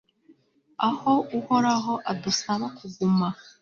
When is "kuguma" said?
2.77-3.27